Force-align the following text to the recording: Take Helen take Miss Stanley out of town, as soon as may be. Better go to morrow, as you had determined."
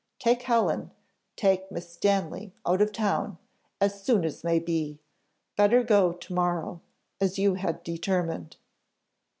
Take 0.17 0.41
Helen 0.41 0.89
take 1.35 1.71
Miss 1.71 1.91
Stanley 1.93 2.55
out 2.65 2.81
of 2.81 2.91
town, 2.91 3.37
as 3.79 4.03
soon 4.03 4.25
as 4.25 4.43
may 4.43 4.57
be. 4.57 4.97
Better 5.55 5.83
go 5.83 6.11
to 6.11 6.33
morrow, 6.33 6.81
as 7.19 7.37
you 7.37 7.53
had 7.53 7.83
determined." 7.83 8.57